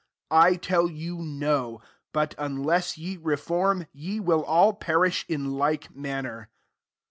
5 0.31 0.43
I 0.43 0.55
tell 0.55 0.89
you, 0.89 1.19
No; 1.19 1.79
but, 2.11 2.33
unless 2.39 2.97
ye 2.97 3.17
reform, 3.17 3.85
ye 3.93 4.19
will 4.19 4.41
all 4.43 4.73
perish 4.73 5.23
in 5.29 5.51
like 5.59 5.95
manner." 5.95 6.49